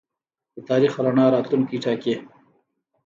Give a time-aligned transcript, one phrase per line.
[0.55, 2.15] د تاریخ رڼا راتلونکی ټاکي.